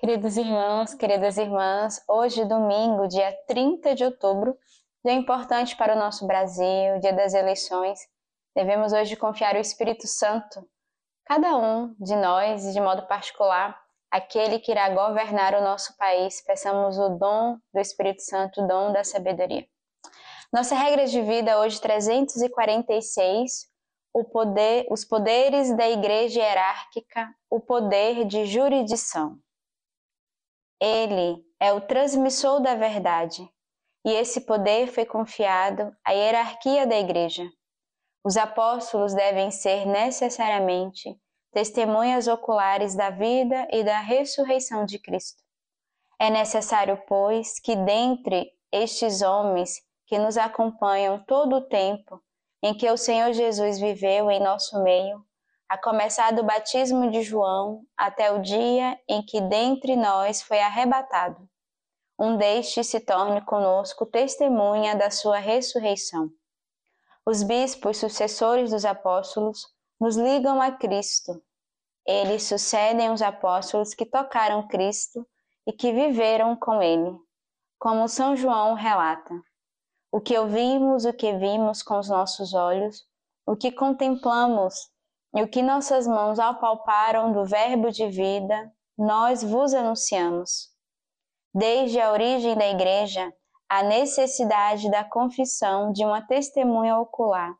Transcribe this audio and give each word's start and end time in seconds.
Queridos 0.00 0.38
irmãos, 0.38 0.94
queridas 0.94 1.36
irmãs, 1.36 2.02
hoje, 2.08 2.42
domingo, 2.46 3.06
dia 3.06 3.36
30 3.46 3.94
de 3.94 4.02
outubro, 4.02 4.56
dia 5.04 5.12
importante 5.12 5.76
para 5.76 5.94
o 5.94 5.98
nosso 5.98 6.26
Brasil, 6.26 6.98
dia 7.02 7.12
das 7.12 7.34
eleições, 7.34 8.00
devemos 8.56 8.94
hoje 8.94 9.14
confiar 9.14 9.56
o 9.56 9.58
Espírito 9.58 10.08
Santo, 10.08 10.66
cada 11.26 11.54
um 11.54 11.94
de 12.00 12.16
nós 12.16 12.64
e 12.64 12.72
de 12.72 12.80
modo 12.80 13.06
particular, 13.08 13.78
aquele 14.10 14.58
que 14.58 14.70
irá 14.72 14.88
governar 14.88 15.54
o 15.54 15.60
nosso 15.60 15.94
país. 15.98 16.42
Peçamos 16.46 16.98
o 16.98 17.10
dom 17.10 17.58
do 17.70 17.78
Espírito 17.78 18.22
Santo, 18.22 18.62
o 18.62 18.66
dom 18.66 18.94
da 18.94 19.04
sabedoria. 19.04 19.66
Nossa 20.50 20.74
regra 20.74 21.04
de 21.04 21.20
vida 21.20 21.60
hoje 21.60 21.78
346, 21.78 23.68
o 24.14 24.24
poder, 24.24 24.86
os 24.90 25.04
poderes 25.04 25.76
da 25.76 25.90
igreja 25.90 26.40
hierárquica, 26.40 27.28
o 27.50 27.60
poder 27.60 28.24
de 28.24 28.46
jurisdição. 28.46 29.38
Ele 30.80 31.44
é 31.60 31.72
o 31.72 31.80
transmissor 31.80 32.60
da 32.60 32.74
verdade, 32.74 33.46
e 34.04 34.12
esse 34.12 34.40
poder 34.40 34.86
foi 34.86 35.04
confiado 35.04 35.94
à 36.04 36.12
hierarquia 36.12 36.86
da 36.86 36.98
Igreja. 36.98 37.44
Os 38.24 38.36
apóstolos 38.36 39.12
devem 39.12 39.50
ser 39.50 39.86
necessariamente 39.86 41.18
testemunhas 41.52 42.28
oculares 42.28 42.94
da 42.94 43.10
vida 43.10 43.68
e 43.70 43.82
da 43.84 44.00
ressurreição 44.00 44.84
de 44.84 44.98
Cristo. 44.98 45.42
É 46.18 46.30
necessário, 46.30 47.00
pois, 47.06 47.58
que 47.60 47.74
dentre 47.76 48.50
estes 48.72 49.20
homens 49.20 49.82
que 50.06 50.18
nos 50.18 50.36
acompanham 50.36 51.22
todo 51.24 51.56
o 51.56 51.68
tempo 51.68 52.22
em 52.62 52.74
que 52.74 52.90
o 52.90 52.96
Senhor 52.96 53.32
Jesus 53.32 53.78
viveu 53.78 54.30
em 54.30 54.40
nosso 54.40 54.82
meio, 54.82 55.24
a 55.70 55.78
começar 55.78 56.32
do 56.32 56.42
batismo 56.42 57.12
de 57.12 57.22
João 57.22 57.84
até 57.96 58.32
o 58.32 58.42
dia 58.42 58.98
em 59.08 59.22
que 59.22 59.40
dentre 59.40 59.94
nós 59.94 60.42
foi 60.42 60.58
arrebatado. 60.58 61.48
Um 62.18 62.36
destes 62.36 62.88
se 62.88 62.98
torne 62.98 63.40
conosco 63.42 64.04
testemunha 64.04 64.96
da 64.96 65.12
sua 65.12 65.38
ressurreição. 65.38 66.28
Os 67.24 67.44
bispos 67.44 67.98
sucessores 67.98 68.72
dos 68.72 68.84
apóstolos 68.84 69.64
nos 70.00 70.16
ligam 70.16 70.60
a 70.60 70.72
Cristo. 70.72 71.40
Eles 72.04 72.42
sucedem 72.42 73.12
os 73.12 73.22
apóstolos 73.22 73.94
que 73.94 74.04
tocaram 74.04 74.66
Cristo 74.66 75.24
e 75.64 75.72
que 75.72 75.92
viveram 75.92 76.56
com 76.56 76.82
ele, 76.82 77.16
como 77.78 78.08
São 78.08 78.34
João 78.34 78.74
relata. 78.74 79.40
O 80.10 80.20
que 80.20 80.36
ouvimos, 80.36 81.04
o 81.04 81.12
que 81.12 81.32
vimos 81.34 81.80
com 81.80 81.96
os 81.96 82.08
nossos 82.08 82.54
olhos, 82.54 83.06
o 83.46 83.54
que 83.54 83.70
contemplamos 83.70 84.90
e 85.34 85.42
o 85.42 85.48
que 85.48 85.62
nossas 85.62 86.06
mãos 86.06 86.38
apalparam 86.38 87.32
do 87.32 87.44
Verbo 87.44 87.90
de 87.90 88.08
vida, 88.08 88.72
nós 88.98 89.42
vos 89.42 89.72
anunciamos. 89.72 90.70
Desde 91.54 92.00
a 92.00 92.12
origem 92.12 92.56
da 92.56 92.66
Igreja, 92.66 93.32
a 93.68 93.82
necessidade 93.82 94.90
da 94.90 95.04
confissão 95.04 95.92
de 95.92 96.04
uma 96.04 96.20
testemunha 96.26 96.98
ocular, 96.98 97.54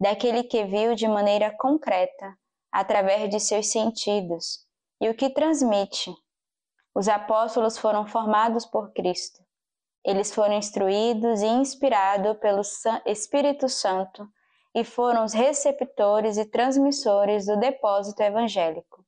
daquele 0.00 0.42
que 0.42 0.64
viu 0.64 0.94
de 0.94 1.06
maneira 1.06 1.56
concreta, 1.56 2.36
através 2.72 3.30
de 3.30 3.38
seus 3.38 3.68
sentidos, 3.68 4.66
e 5.00 5.08
o 5.08 5.14
que 5.14 5.30
transmite. 5.30 6.12
Os 6.94 7.08
apóstolos 7.08 7.78
foram 7.78 8.06
formados 8.06 8.66
por 8.66 8.92
Cristo. 8.92 9.42
Eles 10.04 10.34
foram 10.34 10.54
instruídos 10.54 11.40
e 11.40 11.46
inspirados 11.46 12.36
pelo 12.38 12.62
Espírito 13.06 13.68
Santo 13.68 14.28
e 14.74 14.82
foram 14.84 15.24
os 15.24 15.32
receptores 15.32 16.36
e 16.36 16.44
transmissores 16.44 17.46
do 17.46 17.58
depósito 17.58 18.22
evangélico. 18.22 19.04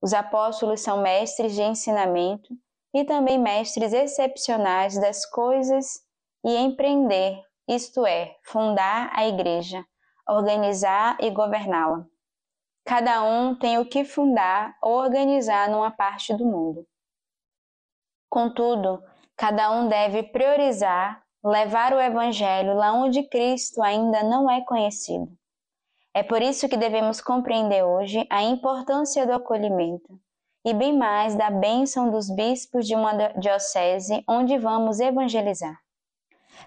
Os 0.00 0.14
apóstolos 0.14 0.80
são 0.80 1.02
mestres 1.02 1.54
de 1.54 1.62
ensinamento 1.62 2.54
e 2.94 3.04
também 3.04 3.38
mestres 3.38 3.92
excepcionais 3.92 4.98
das 4.98 5.26
coisas 5.26 6.00
e 6.44 6.56
empreender, 6.56 7.42
isto 7.66 8.06
é, 8.06 8.36
fundar 8.44 9.10
a 9.14 9.26
igreja, 9.26 9.84
organizar 10.28 11.16
e 11.20 11.30
governá-la. 11.30 12.06
Cada 12.84 13.22
um 13.22 13.58
tem 13.58 13.78
o 13.78 13.88
que 13.88 14.04
fundar 14.04 14.76
ou 14.82 14.92
organizar 14.92 15.70
numa 15.70 15.90
parte 15.90 16.34
do 16.34 16.44
mundo. 16.44 16.86
Contudo, 18.28 19.02
cada 19.36 19.70
um 19.70 19.88
deve 19.88 20.22
priorizar 20.22 21.23
levar 21.44 21.92
o 21.92 22.00
Evangelho 22.00 22.74
lá 22.74 22.94
onde 22.94 23.22
Cristo 23.22 23.82
ainda 23.82 24.22
não 24.22 24.50
é 24.50 24.62
conhecido. 24.62 25.30
É 26.14 26.22
por 26.22 26.40
isso 26.40 26.68
que 26.68 26.76
devemos 26.76 27.20
compreender 27.20 27.84
hoje 27.84 28.26
a 28.30 28.42
importância 28.42 29.26
do 29.26 29.34
acolhimento 29.34 30.18
e 30.64 30.72
bem 30.72 30.96
mais 30.96 31.34
da 31.34 31.50
bênção 31.50 32.10
dos 32.10 32.30
bispos 32.30 32.86
de 32.86 32.94
uma 32.94 33.12
diocese 33.38 34.24
onde 34.26 34.56
vamos 34.56 35.00
evangelizar. 35.00 35.78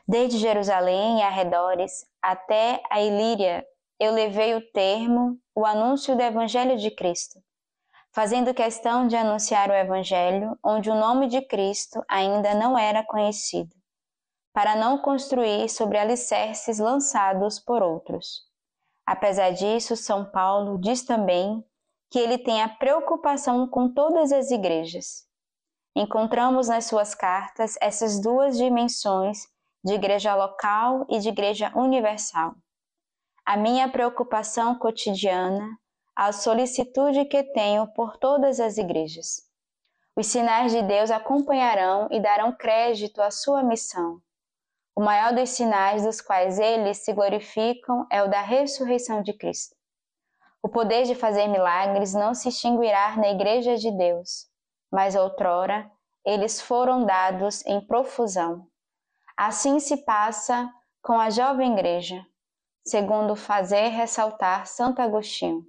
Desde 0.08 0.38
Jerusalém 0.38 1.20
e 1.20 1.24
arredores 1.24 2.06
até 2.22 2.80
a 2.92 3.02
Ilíria, 3.02 3.66
eu 4.00 4.14
levei 4.14 4.54
o 4.54 4.62
termo, 4.72 5.40
o 5.56 5.66
anúncio 5.66 6.16
do 6.16 6.22
Evangelho 6.22 6.78
de 6.78 6.92
Cristo, 6.92 7.40
fazendo 8.12 8.54
questão 8.54 9.08
de 9.08 9.16
anunciar 9.16 9.72
o 9.72 9.74
Evangelho 9.74 10.56
onde 10.64 10.92
o 10.92 10.96
nome 10.96 11.28
de 11.28 11.42
Cristo 11.42 12.04
ainda 12.08 12.54
não 12.54 12.78
era 12.78 13.04
conhecido 13.04 13.77
para 14.57 14.75
não 14.75 14.97
construir 14.97 15.69
sobre 15.69 16.00
alicerces 16.00 16.79
lançados 16.79 17.59
por 17.59 17.84
outros. 17.84 18.41
Apesar 19.06 19.51
disso, 19.51 19.95
São 19.95 20.25
Paulo 20.25 20.79
diz 20.79 21.03
também 21.03 21.63
que 22.09 22.18
ele 22.18 22.40
tem 22.40 22.63
a 22.63 22.68
preocupação 22.68 23.68
com 23.68 23.88
todas 23.94 24.31
as 24.31 24.50
igrejas. 24.50 25.28
Encontramos 25.95 26.69
nas 26.69 26.85
suas 26.85 27.13
cartas 27.13 27.78
essas 27.79 28.19
duas 28.19 28.57
dimensões 28.57 29.47
de 29.85 29.94
igreja 29.94 30.34
local 30.34 31.06
e 31.07 31.19
de 31.19 31.29
igreja 31.29 31.72
universal. 31.75 32.56
A 33.45 33.56
minha 33.56 33.88
preocupação 33.88 34.74
cotidiana, 34.74 35.69
a 36.16 36.31
solicitude 36.31 37.25
que 37.25 37.44
tenho 37.44 37.85
por 37.94 38.18
todas 38.18 38.59
as 38.59 38.79
igrejas. 38.79 39.44
Os 40.16 40.25
sinais 40.25 40.72
de 40.72 40.81
Deus 40.81 41.12
acompanharão 41.12 42.07
e 42.09 42.19
darão 42.19 42.51
crédito 42.51 43.22
à 43.22 43.29
sua 43.29 43.62
missão 43.62 44.19
o 44.97 45.00
maior 45.00 45.31
dos 45.31 45.52
sinais 45.52 46.03
dos 46.03 46.19
quais 46.19 46.58
eles 46.58 47.06
se 47.06 47.13
glorificam 47.13 48.08
é 48.12 48.24
o 48.24 48.28
da 48.28 48.41
ressurreição 48.41 49.22
de 49.22 49.31
Cristo. 49.31 49.75
O 50.59 50.69
poder 50.69 51.03
de 51.03 51.13
fazer 51.13 51.47
milagres 51.47 52.16
não 52.16 52.34
se 52.34 52.50
extinguirá 52.50 53.16
na 53.16 53.30
Igreja 53.30 53.78
de 53.78 53.96
Deus, 53.96 54.47
mas 54.91 55.16
outrora 55.16 55.88
eles 56.25 56.59
foram 56.59 57.06
dados 57.06 57.63
em 57.68 57.80
profusão. 57.86 58.66
Assim 59.38 59.80
se 59.80 60.03
passa 60.03 60.68
com 61.03 61.19
a 61.19 61.30
jovem 61.30 61.74
igreja, 61.74 62.25
segundo 62.84 63.36
fazer 63.36 63.90
ressaltar 63.90 64.66
Santo 64.66 65.00
Agostinho 65.00 65.62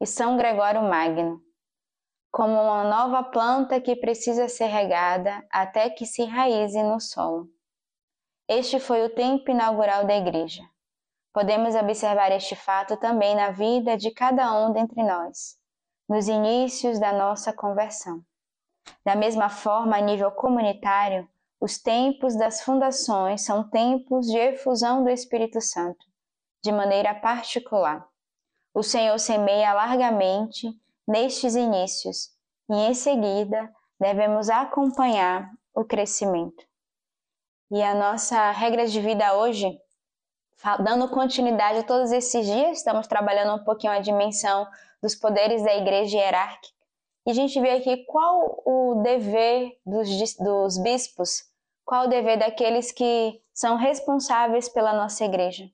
e 0.00 0.06
São 0.06 0.36
Gregório 0.36 0.82
Magno, 0.82 1.40
como 2.32 2.54
uma 2.54 2.82
nova 2.82 3.22
planta 3.22 3.80
que 3.80 3.94
precisa 3.94 4.48
ser 4.48 4.66
regada 4.66 5.40
até 5.52 5.88
que 5.88 6.04
se 6.04 6.24
raize 6.24 6.82
no 6.82 6.98
solo. 6.98 7.48
Este 8.52 8.80
foi 8.80 9.04
o 9.04 9.14
tempo 9.14 9.48
inaugural 9.48 10.04
da 10.04 10.16
Igreja. 10.16 10.64
Podemos 11.32 11.76
observar 11.76 12.32
este 12.32 12.56
fato 12.56 12.96
também 12.96 13.36
na 13.36 13.52
vida 13.52 13.96
de 13.96 14.10
cada 14.10 14.52
um 14.60 14.72
dentre 14.72 15.04
nós, 15.04 15.56
nos 16.08 16.26
inícios 16.26 16.98
da 16.98 17.12
nossa 17.12 17.52
conversão. 17.52 18.20
Da 19.04 19.14
mesma 19.14 19.48
forma, 19.48 19.96
a 19.96 20.00
nível 20.00 20.32
comunitário, 20.32 21.28
os 21.60 21.78
tempos 21.78 22.36
das 22.36 22.60
fundações 22.62 23.42
são 23.42 23.70
tempos 23.70 24.26
de 24.26 24.36
efusão 24.36 25.04
do 25.04 25.10
Espírito 25.10 25.60
Santo, 25.60 26.04
de 26.60 26.72
maneira 26.72 27.14
particular. 27.14 28.04
O 28.74 28.82
Senhor 28.82 29.20
semeia 29.20 29.72
largamente 29.72 30.66
nestes 31.06 31.54
inícios 31.54 32.30
e, 32.68 32.74
em 32.74 32.94
seguida, 32.94 33.72
devemos 34.00 34.50
acompanhar 34.50 35.48
o 35.72 35.84
crescimento. 35.84 36.68
E 37.72 37.80
a 37.80 37.94
nossa 37.94 38.50
regra 38.50 38.84
de 38.84 39.00
vida 39.00 39.36
hoje, 39.36 39.78
dando 40.82 41.08
continuidade 41.08 41.78
a 41.78 41.82
todos 41.84 42.10
esses 42.10 42.44
dias, 42.44 42.78
estamos 42.78 43.06
trabalhando 43.06 43.60
um 43.60 43.64
pouquinho 43.64 43.92
a 43.92 44.00
dimensão 44.00 44.66
dos 45.00 45.14
poderes 45.14 45.62
da 45.62 45.76
igreja 45.76 46.18
hierárquica. 46.18 46.74
E 47.24 47.30
a 47.30 47.34
gente 47.34 47.60
vê 47.60 47.70
aqui 47.70 48.04
qual 48.06 48.60
o 48.66 49.02
dever 49.04 49.78
dos, 49.86 50.08
dos 50.38 50.78
bispos, 50.78 51.44
qual 51.84 52.06
o 52.06 52.08
dever 52.08 52.40
daqueles 52.40 52.90
que 52.90 53.40
são 53.54 53.76
responsáveis 53.76 54.68
pela 54.68 54.92
nossa 54.92 55.24
igreja. 55.24 55.70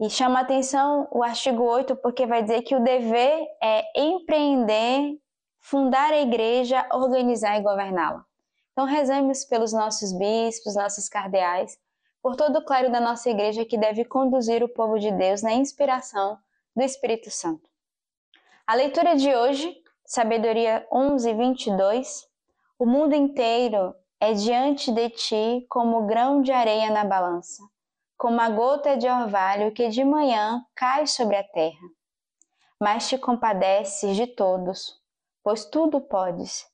E 0.00 0.08
chama 0.08 0.38
atenção 0.38 1.08
o 1.10 1.24
artigo 1.24 1.64
8, 1.64 1.96
porque 1.96 2.26
vai 2.26 2.44
dizer 2.44 2.62
que 2.62 2.76
o 2.76 2.84
dever 2.84 3.44
é 3.60 3.82
empreender, 4.00 5.18
fundar 5.58 6.12
a 6.12 6.20
igreja, 6.20 6.86
organizar 6.92 7.58
e 7.58 7.62
governá-la. 7.62 8.27
Então, 8.78 8.86
rezamos 8.86 9.44
pelos 9.44 9.72
nossos 9.72 10.12
bispos, 10.12 10.76
nossos 10.76 11.08
cardeais, 11.08 11.76
por 12.22 12.36
todo 12.36 12.60
o 12.60 12.64
clero 12.64 12.92
da 12.92 13.00
nossa 13.00 13.28
igreja 13.28 13.64
que 13.64 13.76
deve 13.76 14.04
conduzir 14.04 14.62
o 14.62 14.68
povo 14.68 15.00
de 15.00 15.10
Deus 15.10 15.42
na 15.42 15.52
inspiração 15.52 16.38
do 16.76 16.82
Espírito 16.84 17.28
Santo. 17.28 17.68
A 18.64 18.76
leitura 18.76 19.16
de 19.16 19.34
hoje, 19.34 19.76
Sabedoria 20.06 20.86
11, 20.92 21.34
22, 21.34 22.28
O 22.78 22.86
mundo 22.86 23.16
inteiro 23.16 23.96
é 24.20 24.32
diante 24.32 24.92
de 24.92 25.10
ti 25.10 25.66
como 25.68 26.06
grão 26.06 26.40
de 26.40 26.52
areia 26.52 26.88
na 26.88 27.04
balança, 27.04 27.64
como 28.16 28.40
a 28.40 28.48
gota 28.48 28.96
de 28.96 29.08
orvalho 29.08 29.72
que 29.72 29.88
de 29.88 30.04
manhã 30.04 30.64
cai 30.76 31.04
sobre 31.04 31.34
a 31.34 31.42
terra. 31.42 31.88
Mas 32.80 33.08
te 33.08 33.18
compadeces 33.18 34.14
de 34.14 34.28
todos, 34.28 35.02
pois 35.42 35.64
tudo 35.64 36.00
podes. 36.00 36.67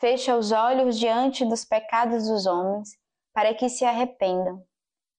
Fecha 0.00 0.36
os 0.36 0.52
olhos 0.52 0.96
diante 0.96 1.44
dos 1.44 1.64
pecados 1.64 2.28
dos 2.28 2.46
homens, 2.46 2.90
para 3.34 3.52
que 3.52 3.68
se 3.68 3.84
arrependam. 3.84 4.62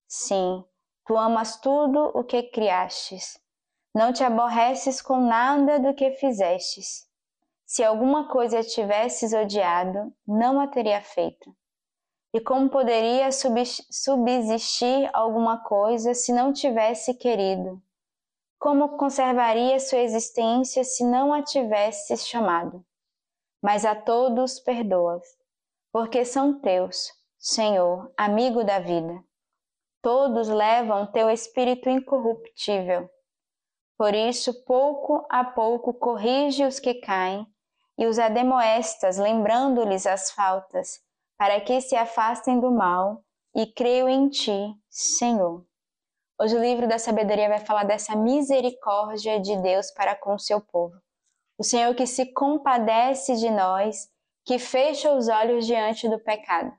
Sim, 0.08 0.64
tu 1.06 1.18
amas 1.18 1.60
tudo 1.60 2.10
o 2.14 2.24
que 2.24 2.44
criastes. 2.44 3.38
Não 3.94 4.10
te 4.10 4.24
aborreces 4.24 5.02
com 5.02 5.20
nada 5.20 5.78
do 5.78 5.92
que 5.92 6.12
fizestes. 6.12 7.06
Se 7.66 7.84
alguma 7.84 8.28
coisa 8.28 8.62
tivesses 8.62 9.34
odiado, 9.34 10.12
não 10.26 10.58
a 10.58 10.66
teria 10.66 11.02
feito. 11.02 11.54
E 12.32 12.40
como 12.40 12.70
poderia 12.70 13.30
subsistir 13.32 15.10
alguma 15.12 15.62
coisa 15.62 16.14
se 16.14 16.32
não 16.32 16.52
tivesse 16.54 17.12
querido? 17.12 17.82
Como 18.58 18.96
conservaria 18.96 19.78
sua 19.78 19.98
existência 19.98 20.84
se 20.84 21.04
não 21.04 21.34
a 21.34 21.42
tivesse 21.42 22.16
chamado? 22.16 22.84
Mas 23.62 23.84
a 23.84 23.94
todos 23.94 24.60
perdoas, 24.60 25.22
porque 25.92 26.24
são 26.24 26.60
teus, 26.60 27.10
Senhor, 27.38 28.12
amigo 28.16 28.64
da 28.64 28.78
vida. 28.78 29.22
Todos 30.02 30.48
levam 30.48 31.10
teu 31.12 31.28
espírito 31.28 31.88
incorruptível. 31.90 33.08
Por 33.98 34.14
isso, 34.14 34.64
pouco 34.64 35.26
a 35.28 35.44
pouco 35.44 35.92
corrige 35.92 36.64
os 36.64 36.80
que 36.80 36.94
caem 36.94 37.46
e 37.98 38.06
os 38.06 38.18
ademoestas, 38.18 39.18
lembrando-lhes 39.18 40.06
as 40.06 40.30
faltas 40.30 41.00
para 41.40 41.58
que 41.58 41.80
se 41.80 41.96
afastem 41.96 42.60
do 42.60 42.70
mal, 42.70 43.24
e 43.54 43.66
creio 43.66 44.10
em 44.10 44.28
ti, 44.28 44.74
Senhor. 44.90 45.64
Hoje 46.38 46.54
o 46.54 46.60
livro 46.60 46.86
da 46.86 46.98
sabedoria 46.98 47.48
vai 47.48 47.60
falar 47.60 47.84
dessa 47.84 48.14
misericórdia 48.14 49.40
de 49.40 49.56
Deus 49.56 49.90
para 49.90 50.14
com 50.14 50.34
o 50.34 50.38
seu 50.38 50.60
povo. 50.60 50.94
O 51.60 51.62
Senhor 51.62 51.94
que 51.94 52.06
se 52.06 52.24
compadece 52.32 53.36
de 53.36 53.50
nós, 53.50 54.08
que 54.46 54.58
fecha 54.58 55.12
os 55.12 55.28
olhos 55.28 55.66
diante 55.66 56.08
do 56.08 56.18
pecado. 56.18 56.72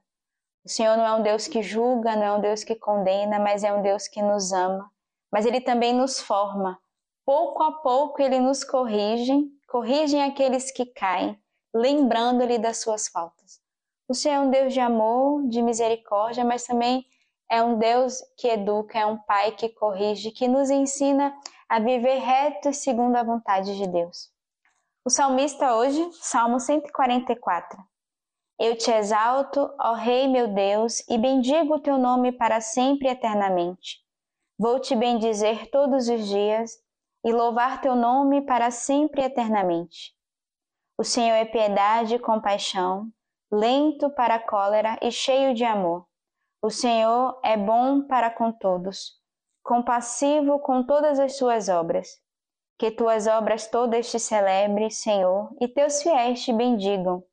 O 0.66 0.69
Senhor 0.69 0.98
não 0.98 1.06
é 1.06 1.13
um 1.13 1.22
Deus 1.22 1.48
que 1.48 1.62
julga, 1.62 2.16
não 2.16 2.24
é 2.24 2.33
um 2.33 2.42
Deus 2.42 2.63
que 2.63 2.74
condena, 2.74 3.38
mas 3.38 3.63
é 3.63 3.72
um 3.72 3.83
Deus 3.83 4.07
que 4.07 4.24
nos 4.24 4.51
ama. 4.51 4.92
Mas 5.31 5.45
Ele 5.45 5.62
também 5.62 5.94
nos 5.94 6.19
forma. 6.19 6.80
Pouco 7.24 7.62
a 7.62 7.74
pouco 7.74 8.24
Ele 8.24 8.39
nos 8.39 8.63
corrige, 8.63 9.31
corrigem 9.68 10.24
aqueles 10.24 10.72
que 10.72 10.88
caem, 10.88 11.39
lembrando-lhe 11.72 12.57
das 12.57 12.81
suas 12.81 13.07
faltas. 13.07 13.62
O 14.10 14.16
Senhor 14.16 14.33
é 14.33 14.39
um 14.39 14.50
Deus 14.50 14.74
de 14.74 14.80
amor, 14.80 15.48
de 15.48 15.62
misericórdia, 15.62 16.44
mas 16.44 16.66
também 16.66 17.06
é 17.51 17.62
um 17.62 17.78
Deus 17.78 18.19
que 18.36 18.48
educa, 18.48 18.98
é 18.98 19.06
um 19.06 19.19
Pai 19.19 19.51
que 19.51 19.69
corrige, 19.69 20.31
que 20.31 20.48
nos 20.48 20.72
ensina 20.72 21.38
a 21.69 21.80
viver 21.80 22.18
reto 22.18 22.74
segundo 22.74 23.16
a 23.16 23.22
vontade 23.22 23.78
de 23.78 23.86
Deus. 23.86 24.31
O 25.03 25.09
salmista 25.09 25.74
hoje, 25.74 26.12
Salmo 26.13 26.59
144. 26.59 27.83
Eu 28.59 28.77
te 28.77 28.92
exalto, 28.92 29.74
ó 29.80 29.94
Rei 29.94 30.27
meu 30.27 30.53
Deus, 30.53 31.00
e 31.09 31.18
bendigo 31.18 31.74
o 31.74 31.80
teu 31.80 31.98
nome 31.98 32.31
para 32.31 32.62
sempre 32.62 33.07
e 33.07 33.12
eternamente. 33.12 33.98
Vou 34.59 34.80
te 34.80 34.95
bendizer 34.95 35.71
todos 35.71 36.07
os 36.07 36.27
dias 36.27 36.74
e 37.25 37.31
louvar 37.31 37.81
teu 37.81 37.95
nome 37.95 38.45
para 38.45 38.69
sempre 38.69 39.24
e 39.24 39.25
eternamente. 39.25 40.15
O 40.95 41.04
Senhor 41.04 41.36
é 41.36 41.45
piedade 41.45 42.13
e 42.13 42.19
compaixão 42.19 43.12
lento 43.51 44.07
para 44.12 44.36
a 44.36 44.39
cólera 44.39 45.00
e 45.01 45.12
cheio 45.12 45.56
de 45.56 45.63
amor. 45.65 46.06
O 46.62 46.69
Senhor 46.69 47.39
é 47.44 47.57
bom 47.57 48.06
para 48.06 48.30
com 48.30 48.51
todos, 48.51 49.19
compassivo 49.63 50.59
com 50.59 50.86
todas 50.86 51.19
as 51.19 51.38
suas 51.38 51.69
obras. 51.69 52.21
Que 52.81 52.89
tuas 52.89 53.28
obras 53.28 53.68
todas 53.68 54.10
te 54.10 54.19
celebre, 54.19 54.89
Senhor, 54.89 55.56
e 55.62 55.68
teus 55.68 56.01
fiéis 56.01 56.44
te 56.44 56.51
bendigam. 56.51 57.24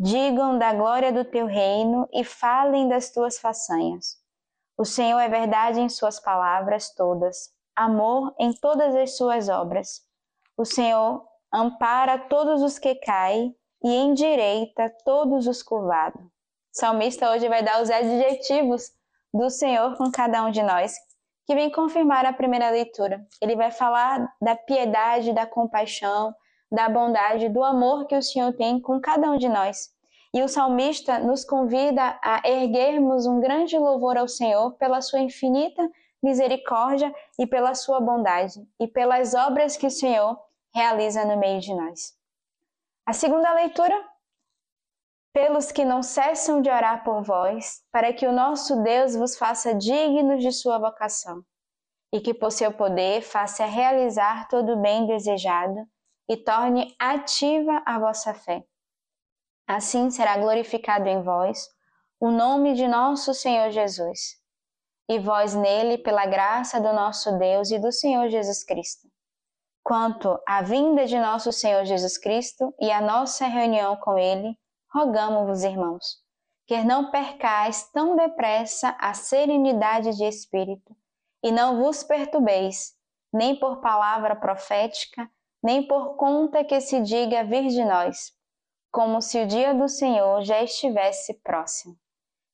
Digam 0.00 0.58
da 0.58 0.72
glória 0.72 1.12
do 1.12 1.26
teu 1.26 1.44
reino 1.44 2.08
e 2.10 2.24
falem 2.24 2.88
das 2.88 3.10
tuas 3.10 3.38
façanhas. 3.38 4.16
O 4.78 4.86
Senhor 4.86 5.18
é 5.18 5.28
verdade 5.28 5.78
em 5.78 5.90
suas 5.90 6.18
palavras 6.18 6.94
todas, 6.94 7.50
amor 7.76 8.34
em 8.38 8.50
todas 8.54 8.94
as 8.94 9.14
suas 9.14 9.50
obras. 9.50 10.00
O 10.56 10.64
Senhor 10.64 11.22
ampara 11.52 12.18
todos 12.20 12.62
os 12.62 12.78
que 12.78 12.94
caem 12.94 13.54
e 13.84 13.94
endireita 13.94 14.90
todos 15.04 15.46
os 15.46 15.62
curvados. 15.62 16.22
O 16.22 16.30
salmista 16.72 17.30
hoje 17.30 17.46
vai 17.46 17.62
dar 17.62 17.82
os 17.82 17.90
adjetivos 17.90 18.90
do 19.34 19.50
Senhor 19.50 19.98
com 19.98 20.10
cada 20.10 20.46
um 20.46 20.50
de 20.50 20.62
nós, 20.62 20.96
que 21.48 21.54
vem 21.54 21.70
confirmar 21.70 22.26
a 22.26 22.32
primeira 22.32 22.68
leitura. 22.68 23.26
Ele 23.40 23.56
vai 23.56 23.70
falar 23.70 24.30
da 24.38 24.54
piedade, 24.54 25.32
da 25.32 25.46
compaixão, 25.46 26.34
da 26.70 26.90
bondade, 26.90 27.48
do 27.48 27.64
amor 27.64 28.06
que 28.06 28.14
o 28.14 28.20
Senhor 28.20 28.52
tem 28.52 28.78
com 28.78 29.00
cada 29.00 29.30
um 29.30 29.38
de 29.38 29.48
nós. 29.48 29.88
E 30.34 30.42
o 30.42 30.48
salmista 30.48 31.18
nos 31.18 31.46
convida 31.46 32.20
a 32.22 32.46
erguermos 32.46 33.24
um 33.24 33.40
grande 33.40 33.78
louvor 33.78 34.18
ao 34.18 34.28
Senhor 34.28 34.72
pela 34.74 35.00
sua 35.00 35.20
infinita 35.20 35.90
misericórdia 36.22 37.10
e 37.38 37.46
pela 37.46 37.74
sua 37.74 37.98
bondade 37.98 38.60
e 38.78 38.86
pelas 38.86 39.32
obras 39.32 39.74
que 39.74 39.86
o 39.86 39.90
Senhor 39.90 40.38
realiza 40.74 41.24
no 41.24 41.38
meio 41.38 41.60
de 41.60 41.72
nós. 41.72 42.14
A 43.06 43.14
segunda 43.14 43.50
leitura, 43.54 43.98
pelos 45.32 45.70
que 45.70 45.84
não 45.84 46.02
cessam 46.02 46.60
de 46.60 46.70
orar 46.70 47.04
por 47.04 47.22
vós, 47.22 47.82
para 47.92 48.12
que 48.12 48.26
o 48.26 48.32
nosso 48.32 48.82
Deus 48.82 49.14
vos 49.14 49.36
faça 49.36 49.74
dignos 49.74 50.42
de 50.42 50.52
sua 50.52 50.78
vocação, 50.78 51.42
e 52.12 52.20
que 52.20 52.34
por 52.34 52.50
seu 52.50 52.72
poder 52.72 53.22
faça 53.22 53.64
realizar 53.64 54.48
todo 54.48 54.72
o 54.72 54.80
bem 54.80 55.06
desejado 55.06 55.86
e 56.28 56.36
torne 56.36 56.94
ativa 56.98 57.82
a 57.86 57.98
vossa 57.98 58.34
fé. 58.34 58.64
Assim 59.66 60.10
será 60.10 60.36
glorificado 60.38 61.08
em 61.08 61.22
vós 61.22 61.68
o 62.20 62.30
nome 62.30 62.74
de 62.74 62.88
nosso 62.88 63.32
Senhor 63.32 63.70
Jesus, 63.70 64.36
e 65.08 65.18
vós 65.18 65.54
nele 65.54 65.98
pela 65.98 66.26
graça 66.26 66.80
do 66.80 66.92
nosso 66.92 67.38
Deus 67.38 67.70
e 67.70 67.78
do 67.78 67.92
Senhor 67.92 68.28
Jesus 68.28 68.64
Cristo 68.64 69.08
Quanto 69.88 70.38
à 70.46 70.60
vinda 70.60 71.06
de 71.06 71.18
nosso 71.18 71.50
Senhor 71.50 71.82
Jesus 71.86 72.18
Cristo 72.18 72.74
e 72.78 72.90
à 72.92 73.00
nossa 73.00 73.46
reunião 73.46 73.96
com 73.96 74.18
Ele, 74.18 74.54
rogamos-vos, 74.92 75.64
irmãos, 75.64 76.04
que 76.66 76.82
não 76.84 77.10
percais 77.10 77.90
tão 77.92 78.16
depressa 78.16 78.96
a 79.00 79.14
serenidade 79.14 80.16
de 80.16 80.24
espírito 80.24 80.96
e 81.42 81.50
não 81.50 81.82
vos 81.82 82.02
perturbeis, 82.02 82.94
nem 83.32 83.58
por 83.58 83.80
palavra 83.80 84.36
profética, 84.36 85.30
nem 85.62 85.86
por 85.86 86.16
conta 86.16 86.64
que 86.64 86.80
se 86.80 87.00
diga 87.00 87.44
vir 87.44 87.68
de 87.68 87.84
nós, 87.84 88.32
como 88.90 89.20
se 89.20 89.42
o 89.42 89.46
dia 89.46 89.74
do 89.74 89.88
Senhor 89.88 90.42
já 90.42 90.62
estivesse 90.62 91.34
próximo. 91.42 91.96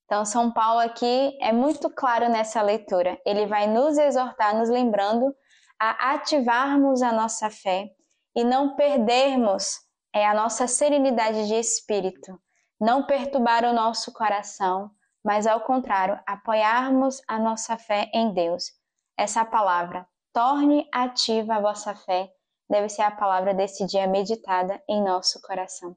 Então, 0.05 0.25
São 0.25 0.53
Paulo 0.53 0.81
aqui 0.81 1.37
é 1.41 1.53
muito 1.53 1.89
claro 1.91 2.29
nessa 2.29 2.61
leitura. 2.61 3.19
Ele 3.25 3.47
vai 3.47 3.67
nos 3.67 3.97
exortar, 3.97 4.57
nos 4.57 4.69
lembrando 4.69 5.35
a 5.81 6.13
ativarmos 6.13 7.03
a 7.03 7.11
nossa 7.13 7.51
fé 7.51 7.89
e 8.37 8.45
não 8.45 8.77
perdermos 8.77 9.84
é, 10.15 10.25
a 10.25 10.33
nossa 10.33 10.69
serenidade 10.69 11.49
de 11.49 11.55
espírito, 11.55 12.41
não 12.81 13.05
perturbar 13.05 13.65
o 13.65 13.73
nosso 13.73 14.13
coração, 14.13 14.89
mas 15.25 15.45
ao 15.45 15.61
contrário, 15.63 16.21
apoiarmos 16.25 17.21
a 17.27 17.37
nossa 17.37 17.77
fé 17.77 18.09
em 18.15 18.33
Deus. 18.33 18.71
Essa 19.19 19.45
palavra, 19.45 20.07
torne 20.33 20.89
ativa 20.93 21.57
a 21.57 21.61
vossa 21.61 21.97
fé, 21.97 22.31
deve 22.71 22.89
ser 22.89 23.03
a 23.03 23.11
palavra 23.11 23.53
desse 23.53 23.85
dia 23.87 24.07
meditada 24.07 24.81
em 24.89 25.03
nosso 25.03 25.43
coração. 25.43 25.97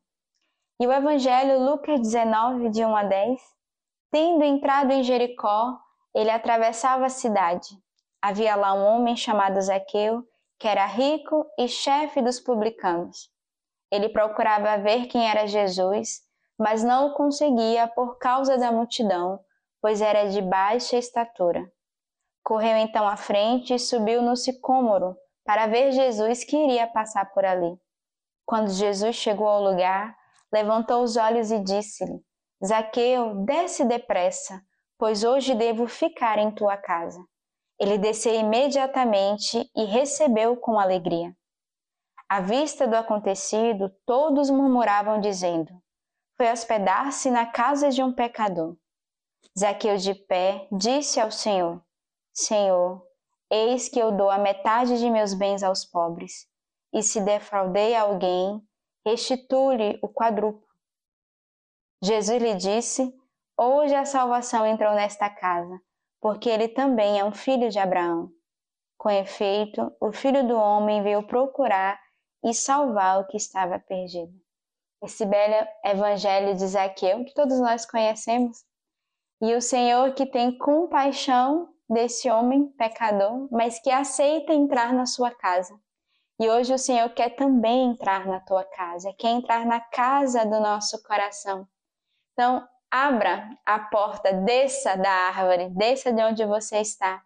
E 0.80 0.88
o 0.88 0.92
Evangelho, 0.92 1.60
Lucas 1.60 2.00
19, 2.00 2.70
de 2.70 2.84
1 2.84 2.96
a 2.96 3.04
10, 3.04 3.42
tendo 4.12 4.44
entrado 4.44 4.92
em 4.92 5.04
Jericó, 5.04 5.78
ele 6.14 6.32
atravessava 6.32 7.06
a 7.06 7.10
cidade. 7.10 7.68
Havia 8.20 8.56
lá 8.56 8.74
um 8.74 8.84
homem 8.84 9.16
chamado 9.16 9.62
Zaqueu, 9.62 10.24
que 10.58 10.68
era 10.68 10.88
rico 10.88 11.46
e 11.58 11.68
chefe 11.68 12.20
dos 12.20 12.40
publicanos. 12.40 13.30
Ele 13.92 14.10
procurava 14.10 14.78
ver 14.78 15.08
quem 15.08 15.30
era 15.30 15.48
Jesus, 15.48 16.22
mas 16.58 16.84
não 16.84 17.08
o 17.08 17.14
conseguia 17.14 17.88
por 17.88 18.18
causa 18.18 18.58
da 18.58 18.72
multidão, 18.72 19.40
pois 19.82 20.02
era 20.02 20.30
de 20.30 20.42
baixa 20.42 20.98
estatura. 20.98 21.72
Correu 22.44 22.78
então 22.78 23.08
à 23.08 23.16
frente 23.16 23.74
e 23.74 23.80
subiu 23.80 24.22
no 24.22 24.36
sicômoro 24.36 25.16
para 25.46 25.68
ver 25.68 25.92
Jesus 25.92 26.44
que 26.44 26.58
iria 26.58 26.88
passar 26.88 27.32
por 27.34 27.46
ali. 27.46 27.78
Quando 28.46 28.70
Jesus 28.70 29.16
chegou 29.16 29.48
ao 29.48 29.62
lugar, 29.62 30.16
levantou 30.52 31.04
os 31.04 31.16
olhos 31.16 31.52
e 31.52 31.60
disse-lhe: 31.60 32.22
Zaqueu, 32.66 33.46
desce 33.46 33.86
depressa, 33.86 34.62
pois 34.98 35.24
hoje 35.24 35.54
devo 35.54 35.88
ficar 35.88 36.38
em 36.40 36.52
tua 36.52 36.76
casa. 36.78 37.20
Ele 37.80 37.98
desceu 37.98 38.34
imediatamente 38.34 39.70
e 39.76 39.86
recebeu 39.86 40.58
com 40.58 40.80
alegria. 40.80 41.36
À 42.30 42.42
vista 42.42 42.88
do 42.88 42.96
acontecido, 42.96 43.90
todos 44.06 44.50
murmuravam, 44.50 45.20
dizendo: 45.20 45.72
foi 46.38 46.52
hospedar-se 46.52 47.32
na 47.32 47.48
casa 47.48 47.90
de 47.90 48.04
um 48.04 48.14
pecador. 48.14 48.78
Zaqueu 49.58 49.98
de 49.98 50.14
pé 50.14 50.68
disse 50.72 51.20
ao 51.20 51.32
Senhor: 51.32 51.82
Senhor, 52.32 53.04
eis 53.50 53.90
que 53.90 54.00
eu 54.00 54.12
dou 54.12 54.30
a 54.30 54.38
metade 54.38 55.00
de 55.00 55.10
meus 55.10 55.34
bens 55.34 55.64
aos 55.64 55.84
pobres, 55.84 56.48
e 56.94 57.02
se 57.02 57.20
defraudei 57.22 57.96
alguém, 57.96 58.62
restitui-lhe 59.04 59.98
o 60.04 60.08
quadruplo. 60.08 60.68
Jesus 62.04 62.40
lhe 62.40 62.54
disse: 62.54 63.12
Hoje 63.58 63.96
a 63.96 64.06
salvação 64.06 64.64
entrou 64.64 64.94
nesta 64.94 65.28
casa, 65.32 65.82
porque 66.22 66.48
ele 66.48 66.68
também 66.68 67.20
é 67.20 67.26
um 67.26 67.32
filho 67.32 67.72
de 67.72 67.80
Abraão. 67.80 68.30
Com 68.96 69.10
efeito, 69.10 69.92
o 70.00 70.12
filho 70.12 70.48
do 70.48 70.56
homem 70.56 71.02
veio 71.02 71.26
procurar 71.26 72.00
e 72.44 72.54
salvar 72.54 73.20
o 73.20 73.28
que 73.28 73.38
estava 73.38 73.80
perdido. 73.80 74.34
Esse 75.04 75.26
belo 75.26 75.68
evangelho 75.84 76.56
de 76.56 76.68
Zaqueu, 76.68 77.24
que 77.26 77.34
todos 77.34 77.60
nós 77.60 77.86
conhecemos, 77.86 78.66
e 79.42 79.54
o 79.54 79.62
Senhor 79.62 80.14
que 80.14 80.26
tem 80.26 80.58
compaixão 80.58 81.70
desse 81.90 82.30
homem 82.30 82.68
pecador, 82.70 83.48
mas 83.52 83.80
que 83.80 83.92
aceita 83.92 84.54
entrar 84.54 84.94
na 84.94 85.06
sua 85.06 85.32
casa. 85.32 85.80
E 86.40 86.50
hoje 86.50 86.74
o 86.74 86.80
Senhor 86.80 87.10
quer 87.10 87.36
também 87.36 87.92
entrar 87.92 88.26
na 88.26 88.40
tua 88.40 88.64
casa, 88.64 89.14
quer 89.18 89.30
entrar 89.30 89.66
na 89.66 89.80
casa 89.80 90.46
do 90.46 90.60
nosso 90.60 91.02
coração. 91.04 91.68
Então, 92.34 92.68
abra 92.92 93.50
a 93.66 93.80
porta, 93.80 94.34
desça 94.34 94.96
da 94.96 95.10
árvore, 95.10 95.70
desça 95.70 96.12
de 96.12 96.22
onde 96.22 96.46
você 96.46 96.80
está 96.80 97.24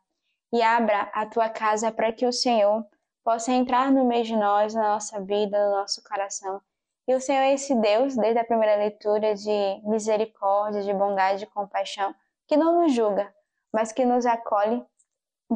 e 0.54 0.62
abra 0.62 1.10
a 1.14 1.26
tua 1.26 1.50
casa 1.50 1.92
para 1.92 2.12
que 2.12 2.26
o 2.26 2.34
Senhor 2.34 2.86
possa 3.24 3.52
entrar 3.52 3.92
no 3.92 4.06
meio 4.06 4.24
de 4.24 4.36
nós, 4.36 4.74
na 4.74 4.90
nossa 4.90 5.22
vida, 5.22 5.58
no 5.66 5.78
nosso 5.78 6.04
coração. 6.04 6.62
E 7.08 7.16
o 7.16 7.20
Senhor 7.20 7.42
é 7.42 7.54
esse 7.54 7.76
Deus, 7.76 8.16
desde 8.16 8.40
a 8.40 8.46
primeira 8.46 8.76
leitura, 8.76 9.36
de 9.36 9.82
misericórdia, 9.84 10.84
de 10.84 10.94
bondade, 10.94 11.40
de 11.40 11.46
compaixão, 11.48 12.14
que 12.48 12.56
não 12.56 12.82
nos 12.82 12.94
julga, 12.94 13.34
mas 13.74 13.92
que 13.92 14.06
nos 14.06 14.26
acolhe, 14.26 14.84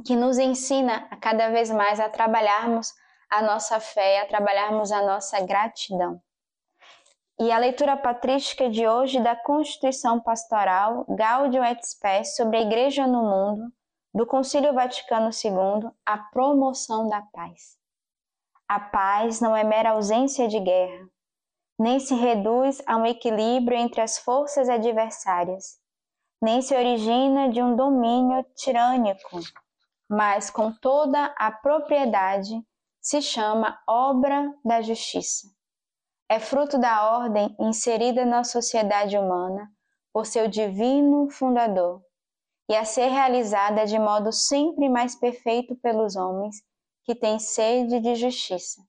que 0.05 0.15
nos 0.15 0.37
ensina 0.37 1.07
a 1.09 1.15
cada 1.15 1.49
vez 1.49 1.69
mais 1.69 1.99
a 1.99 2.09
trabalharmos 2.09 2.93
a 3.29 3.41
nossa 3.41 3.79
fé, 3.79 4.21
a 4.21 4.25
trabalharmos 4.25 4.91
a 4.91 5.01
nossa 5.01 5.39
gratidão. 5.41 6.21
E 7.39 7.51
a 7.51 7.57
leitura 7.57 7.97
patrística 7.97 8.69
de 8.69 8.87
hoje 8.87 9.19
da 9.19 9.35
Constituição 9.35 10.21
Pastoral 10.21 11.05
Gaudium 11.09 11.63
et 11.63 11.85
Spes 11.85 12.35
sobre 12.35 12.57
a 12.57 12.61
Igreja 12.61 13.05
no 13.05 13.23
Mundo, 13.23 13.71
do 14.15 14.25
Concílio 14.25 14.73
Vaticano 14.73 15.29
II, 15.29 15.91
a 16.05 16.17
promoção 16.17 17.09
da 17.09 17.21
paz. 17.21 17.77
A 18.65 18.79
paz 18.79 19.41
não 19.41 19.53
é 19.53 19.61
mera 19.61 19.89
ausência 19.89 20.47
de 20.47 20.57
guerra, 20.57 21.05
nem 21.77 21.99
se 21.99 22.15
reduz 22.15 22.81
a 22.87 22.95
um 22.95 23.05
equilíbrio 23.05 23.77
entre 23.77 23.99
as 23.99 24.17
forças 24.17 24.69
adversárias, 24.69 25.81
nem 26.41 26.61
se 26.61 26.73
origina 26.73 27.49
de 27.49 27.61
um 27.61 27.75
domínio 27.75 28.41
tirânico, 28.55 29.41
mas 30.09 30.49
com 30.49 30.71
toda 30.71 31.25
a 31.37 31.51
propriedade 31.51 32.57
se 33.01 33.21
chama 33.21 33.77
obra 33.85 34.49
da 34.63 34.81
justiça. 34.81 35.45
É 36.29 36.39
fruto 36.39 36.77
da 36.77 37.17
ordem 37.17 37.53
inserida 37.59 38.23
na 38.23 38.45
sociedade 38.45 39.17
humana 39.17 39.69
por 40.13 40.25
seu 40.25 40.47
divino 40.47 41.29
fundador 41.29 42.04
e 42.69 42.75
a 42.75 42.83
ser 42.83 43.07
realizada 43.07 43.85
de 43.85 43.97
modo 43.99 44.31
sempre 44.31 44.89
mais 44.89 45.15
perfeito 45.15 45.75
pelos 45.75 46.15
homens 46.15 46.55
que 47.03 47.13
têm 47.13 47.37
sede 47.37 47.99
de 47.99 48.15
justiça. 48.15 48.81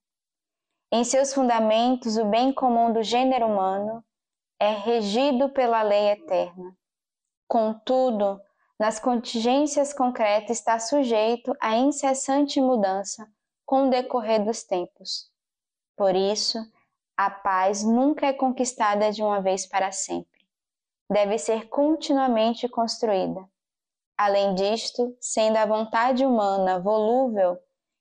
Em 0.90 1.04
seus 1.04 1.34
fundamentos, 1.34 2.16
o 2.16 2.24
bem 2.24 2.52
comum 2.52 2.92
do 2.92 3.02
gênero 3.02 3.46
humano 3.46 4.04
é 4.58 4.70
regido 4.70 5.50
pela 5.50 5.82
lei 5.82 6.10
eterna. 6.10 6.76
Contudo, 7.46 8.40
nas 8.78 8.98
contingências 8.98 9.92
concretas 9.92 10.58
está 10.58 10.78
sujeito 10.78 11.54
à 11.60 11.76
incessante 11.76 12.60
mudança 12.60 13.26
com 13.64 13.86
o 13.86 13.90
decorrer 13.90 14.44
dos 14.44 14.62
tempos. 14.62 15.30
Por 15.96 16.14
isso, 16.14 16.58
a 17.16 17.30
paz 17.30 17.82
nunca 17.82 18.26
é 18.26 18.32
conquistada 18.32 19.10
de 19.10 19.22
uma 19.22 19.40
vez 19.40 19.66
para 19.66 19.90
sempre. 19.92 20.46
Deve 21.10 21.38
ser 21.38 21.68
continuamente 21.68 22.68
construída. 22.68 23.48
Além 24.18 24.54
disto, 24.54 25.14
sendo 25.20 25.56
a 25.56 25.66
vontade 25.66 26.24
humana 26.24 26.80
volúvel 26.80 27.58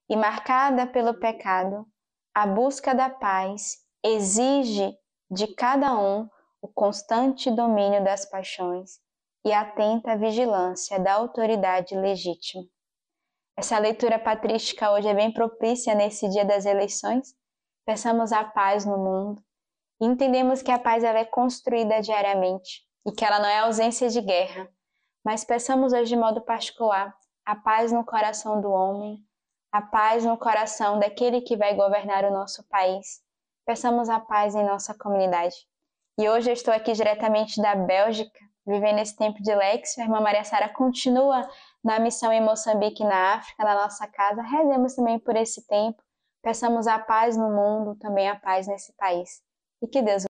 e 0.10 0.16
marcada 0.16 0.88
pelo 0.88 1.20
pecado, 1.20 1.86
a 2.34 2.48
busca 2.48 2.96
da 2.96 3.10
paz 3.10 3.78
exige 4.04 4.98
de 5.30 5.48
cada 5.48 5.98
um 5.98 6.30
o 6.62 6.68
constante 6.68 7.52
domínio 7.52 8.04
das 8.04 8.26
paixões 8.26 9.00
e 9.46 9.52
a 9.52 9.62
atenta 9.62 10.18
vigilância 10.18 11.00
da 11.00 11.14
autoridade 11.14 11.96
legítima. 11.96 12.64
Essa 13.58 13.78
leitura 13.78 14.18
patrística 14.18 14.92
hoje 14.92 15.08
é 15.08 15.14
bem 15.14 15.32
propícia 15.32 15.94
nesse 15.94 16.28
dia 16.30 16.44
das 16.44 16.66
eleições. 16.66 17.36
Pensamos 17.86 18.32
a 18.32 18.44
paz 18.44 18.86
no 18.86 18.98
mundo 18.98 19.44
e 20.02 20.06
entendemos 20.06 20.62
que 20.62 20.72
a 20.72 20.80
paz 20.80 21.04
ela 21.04 21.20
é 21.20 21.26
construída 21.26 22.02
diariamente 22.02 22.84
e 23.06 23.12
que 23.12 23.24
ela 23.24 23.40
não 23.40 23.48
é 23.48 23.60
ausência 23.60 24.10
de 24.10 24.20
guerra, 24.22 24.70
mas 25.26 25.44
peçamos 25.44 25.92
hoje 25.92 26.10
de 26.10 26.16
modo 26.16 26.40
particular 26.40 27.12
a 27.44 27.56
paz 27.56 27.92
no 27.92 28.06
coração 28.06 28.62
do 28.62 28.70
homem, 28.70 29.18
a 29.72 29.82
paz 29.82 30.24
no 30.24 30.38
coração 30.38 31.00
daquele 31.00 31.42
que 31.42 31.58
vai 31.58 31.76
governar 31.76 32.24
o 32.26 32.32
nosso 32.32 32.64
país. 32.70 33.22
Peçamos 33.66 34.08
a 34.08 34.20
paz 34.20 34.54
em 34.54 34.64
nossa 34.64 34.94
comunidade. 34.94 35.56
E 36.20 36.30
hoje 36.30 36.50
eu 36.52 36.54
estou 36.54 36.72
aqui 36.72 36.94
diretamente 36.94 37.60
da 37.60 37.76
Bélgica, 37.76 38.40
vivendo 38.66 39.00
esse 39.00 39.16
tempo 39.16 39.42
de 39.42 39.54
Lexio. 39.54 40.02
A 40.02 40.06
irmã 40.06 40.22
Maria 40.22 40.44
Sara 40.44 40.70
continua 40.70 41.48
na 41.84 42.00
missão 42.00 42.32
em 42.32 42.42
Moçambique, 42.42 43.04
na 43.04 43.34
África, 43.34 43.64
na 43.64 43.74
nossa 43.76 44.08
casa. 44.08 44.44
Rezemos 44.44 44.94
também 44.94 45.20
por 45.20 45.36
esse 45.36 45.66
tempo. 45.68 46.02
Peçamos 46.44 46.86
a 46.86 47.00
paz 47.00 47.36
no 47.36 47.50
mundo, 47.50 47.96
também 47.96 48.30
a 48.30 48.36
paz 48.36 48.68
nesse 48.68 48.94
país. 48.94 49.42
E 49.82 49.88
que 49.88 50.02
Deus 50.02 50.24